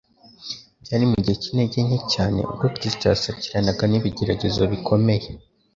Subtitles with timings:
[0.83, 5.27] Byari mu gihe cy'intege nke cyane ubwo Kristo yasakiranaga n'ibigeragezo bikomeye